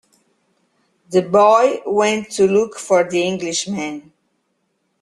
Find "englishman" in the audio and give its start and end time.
3.21-4.11